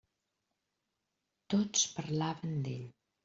Tots 1.55 1.85
parlaven 1.99 2.57
d'ell. 2.69 2.89